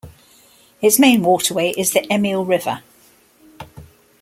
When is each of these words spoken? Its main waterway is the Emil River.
Its 0.81 0.97
main 0.97 1.21
waterway 1.21 1.75
is 1.77 1.91
the 1.91 2.11
Emil 2.11 2.43
River. 2.43 2.81